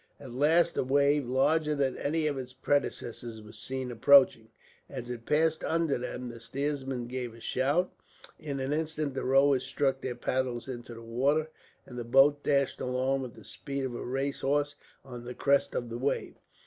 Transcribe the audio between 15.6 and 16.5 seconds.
of the wave.